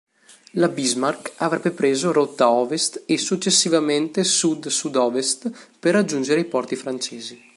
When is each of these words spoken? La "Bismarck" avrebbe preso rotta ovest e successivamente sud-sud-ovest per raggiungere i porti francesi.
La 0.53 0.67
"Bismarck" 0.67 1.33
avrebbe 1.41 1.69
preso 1.69 2.11
rotta 2.11 2.49
ovest 2.49 3.03
e 3.05 3.19
successivamente 3.19 4.23
sud-sud-ovest 4.23 5.69
per 5.77 5.93
raggiungere 5.93 6.39
i 6.39 6.45
porti 6.45 6.75
francesi. 6.75 7.49